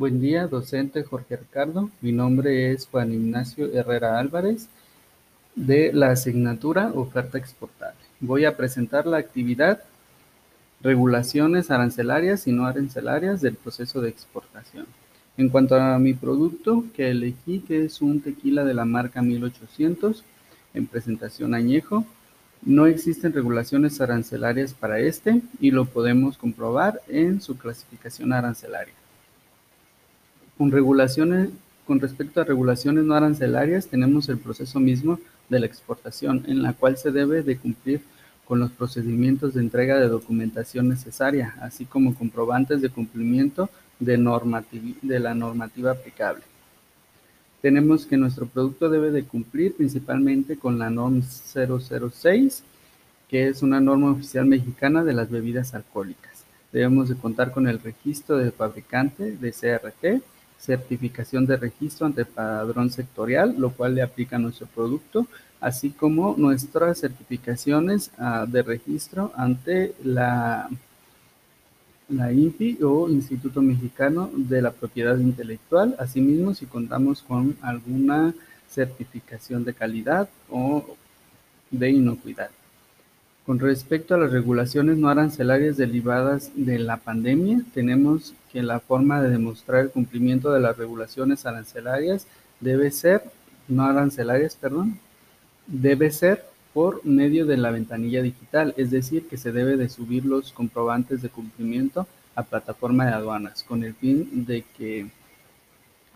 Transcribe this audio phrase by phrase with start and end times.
[0.00, 1.90] Buen día, docente Jorge Ricardo.
[2.00, 4.70] Mi nombre es Juan Ignacio Herrera Álvarez
[5.54, 8.00] de la asignatura Oferta Exportable.
[8.18, 9.82] Voy a presentar la actividad
[10.80, 14.86] Regulaciones arancelarias y no arancelarias del proceso de exportación.
[15.36, 20.24] En cuanto a mi producto que elegí, que es un tequila de la marca 1800
[20.72, 22.06] en presentación añejo,
[22.62, 28.99] no existen regulaciones arancelarias para este y lo podemos comprobar en su clasificación arancelaria.
[30.60, 31.48] Con regulaciones,
[31.86, 35.18] con respecto a regulaciones no arancelarias, tenemos el proceso mismo
[35.48, 38.02] de la exportación, en la cual se debe de cumplir
[38.44, 43.70] con los procedimientos de entrega de documentación necesaria, así como comprobantes de cumplimiento
[44.00, 44.18] de,
[45.00, 46.42] de la normativa aplicable.
[47.62, 52.64] Tenemos que nuestro producto debe de cumplir principalmente con la NOM 006,
[53.30, 56.44] que es una norma oficial mexicana de las bebidas alcohólicas.
[56.70, 60.22] Debemos de contar con el registro de fabricante de CRT,
[60.60, 65.26] certificación de registro ante padrón sectorial, lo cual le aplica a nuestro producto,
[65.60, 70.68] así como nuestras certificaciones uh, de registro ante la,
[72.08, 78.34] la INPI o Instituto Mexicano de la Propiedad Intelectual, asimismo si contamos con alguna
[78.68, 80.96] certificación de calidad o
[81.70, 82.50] de inocuidad.
[83.50, 89.20] Con respecto a las regulaciones no arancelarias derivadas de la pandemia, tenemos que la forma
[89.20, 92.28] de demostrar el cumplimiento de las regulaciones arancelarias
[92.60, 93.24] debe ser,
[93.66, 95.00] no arancelarias, perdón,
[95.66, 100.24] debe ser por medio de la ventanilla digital, es decir, que se debe de subir
[100.24, 102.06] los comprobantes de cumplimiento
[102.36, 105.08] a plataforma de aduanas, con el fin de que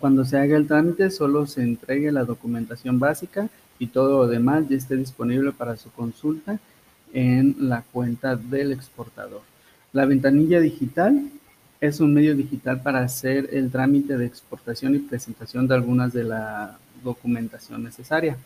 [0.00, 4.66] cuando se haga el trámite solo se entregue la documentación básica y todo lo demás
[4.70, 6.58] ya esté disponible para su consulta
[7.12, 9.42] en la cuenta del exportador.
[9.92, 11.30] La ventanilla digital
[11.80, 16.24] es un medio digital para hacer el trámite de exportación y presentación de algunas de
[16.24, 18.36] la documentación necesaria.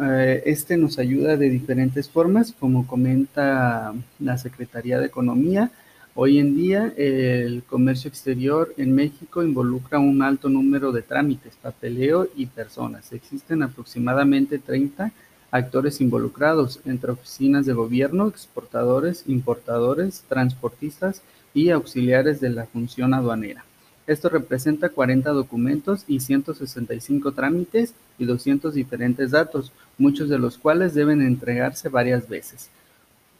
[0.00, 5.70] Eh, este nos ayuda de diferentes formas, como comenta la Secretaría de Economía.
[6.16, 12.28] Hoy en día el comercio exterior en México involucra un alto número de trámites, papeleo
[12.36, 13.12] y personas.
[13.12, 15.12] Existen aproximadamente 30
[15.54, 21.22] actores involucrados entre oficinas de gobierno, exportadores, importadores, transportistas
[21.54, 23.64] y auxiliares de la función aduanera.
[24.08, 30.92] Esto representa 40 documentos y 165 trámites y 200 diferentes datos, muchos de los cuales
[30.92, 32.68] deben entregarse varias veces.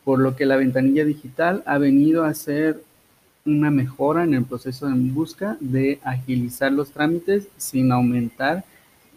[0.04, 2.80] Por lo que la ventanilla digital ha venido a ser
[3.44, 8.64] una mejora en el proceso en busca de agilizar los trámites sin aumentar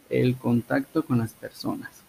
[0.09, 2.06] el contacto con las personas.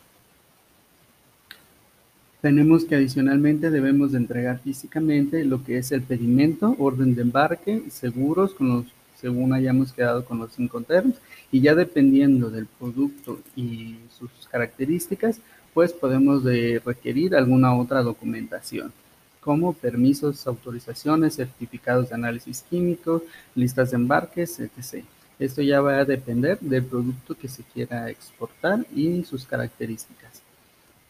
[2.41, 7.83] Tenemos que adicionalmente debemos de entregar físicamente lo que es el pedimento, orden de embarque,
[7.91, 8.85] seguros, con los,
[9.21, 11.17] según hayamos quedado con los cinco terms,
[11.51, 15.41] y ya dependiendo del producto y sus características,
[15.75, 18.93] pues podemos de requerir alguna otra documentación,
[19.41, 23.25] como permisos, autorizaciones, certificados de análisis químico,
[23.57, 25.05] listas de embarques, etc.
[25.41, 30.48] Esto ya va a depender del producto que se quiera exportar y sus características.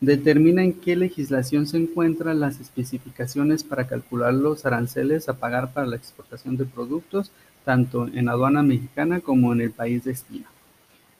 [0.00, 5.86] Determina en qué legislación se encuentran las especificaciones para calcular los aranceles a pagar para
[5.86, 7.32] la exportación de productos,
[7.64, 10.47] tanto en aduana mexicana como en el país destino.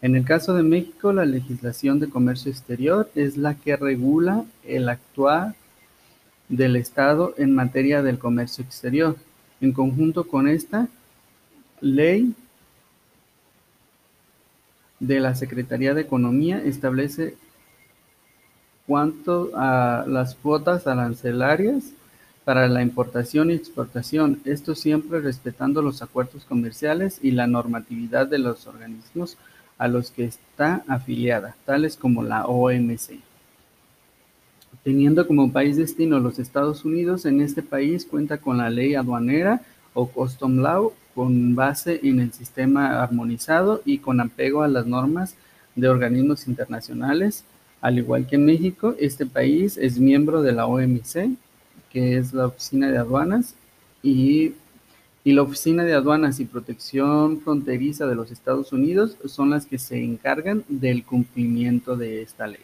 [0.01, 4.89] En el caso de México, la legislación de comercio exterior es la que regula el
[4.89, 5.57] actuar
[6.49, 9.17] del Estado en materia del comercio exterior.
[9.61, 10.87] En conjunto con esta
[11.81, 12.33] ley
[15.01, 17.37] de la Secretaría de Economía establece
[18.89, 21.93] cuanto a las cuotas arancelarias
[22.47, 28.39] para la importación y exportación, esto siempre respetando los acuerdos comerciales y la normatividad de
[28.39, 29.37] los organismos
[29.77, 33.21] a los que está afiliada, tales como la OMC.
[34.83, 39.61] Teniendo como país destino los Estados Unidos, en este país cuenta con la ley aduanera
[39.93, 45.35] o custom law con base en el sistema armonizado y con apego a las normas
[45.77, 47.45] de organismos internacionales
[47.81, 51.37] al igual que México, este país es miembro de la OMC,
[51.91, 53.55] que es la Oficina de Aduanas,
[54.03, 54.55] y,
[55.25, 60.03] la Oficina de Aduanas y Protección Fronteriza de los Estados Unidos son las que se
[60.03, 62.63] encargan del cumplimiento de esta ley.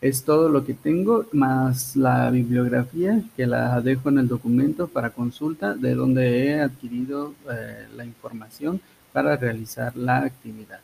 [0.00, 5.10] Es todo lo que tengo, más la bibliografía que la dejo en el documento para
[5.10, 8.80] consulta, de donde he adquirido eh, la información
[9.12, 10.78] para realizar la actividad.